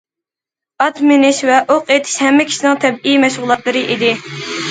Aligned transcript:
ئات 0.85 1.01
مىنىش 1.09 1.41
ۋە 1.49 1.59
ئوق 1.73 1.91
ئېتىش 1.95 2.15
ھەممە 2.27 2.47
كىشىنىڭ 2.49 2.81
تەبىئىي 2.85 3.21
مەشغۇلاتلىرى 3.25 3.85
ئىدى. 3.97 4.09